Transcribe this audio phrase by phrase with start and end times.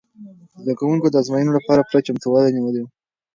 [0.61, 2.87] زده کوونکو د ازموینې لپاره پوره چمتووالی نیولی و.